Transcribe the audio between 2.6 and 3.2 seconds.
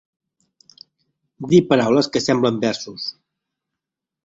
versos